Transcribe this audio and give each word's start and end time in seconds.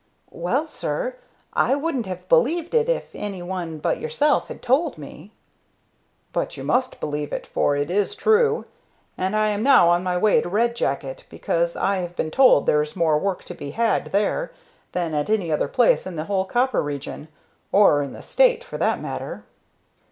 "Well, 0.31 0.65
sir, 0.65 1.17
I 1.53 1.75
wouldn't 1.75 2.07
have 2.07 2.27
believed 2.27 2.73
it 2.73 2.89
if 2.89 3.13
any 3.13 3.43
one 3.43 3.77
but 3.77 3.99
yourself 3.99 4.47
had 4.47 4.59
told 4.63 4.97
me." 4.97 5.31
"But 6.33 6.57
you 6.57 6.63
must 6.63 6.99
believe 6.99 7.31
it, 7.31 7.45
for 7.45 7.75
it 7.75 7.91
is 7.91 8.15
true, 8.15 8.65
and 9.15 9.35
I 9.35 9.49
am 9.49 9.61
now 9.61 9.89
on 9.89 10.01
my 10.01 10.17
way 10.17 10.41
to 10.41 10.49
Red 10.49 10.75
Jacket 10.75 11.27
because 11.29 11.75
I 11.75 11.97
have 11.97 12.15
been 12.15 12.31
told 12.31 12.65
there 12.65 12.81
is 12.81 12.95
more 12.95 13.19
work 13.19 13.43
to 13.43 13.53
be 13.53 13.69
had 13.77 14.07
there 14.07 14.51
than 14.93 15.13
at 15.13 15.29
any 15.29 15.51
other 15.51 15.67
place 15.67 16.07
in 16.07 16.15
the 16.15 16.25
whole 16.25 16.45
copper 16.45 16.81
region, 16.81 17.27
or 17.71 18.01
in 18.01 18.13
the 18.13 18.23
State, 18.23 18.63
for 18.63 18.79
that 18.79 18.99
matter." 18.99 19.43